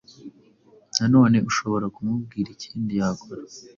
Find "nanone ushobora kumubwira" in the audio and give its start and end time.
0.97-2.47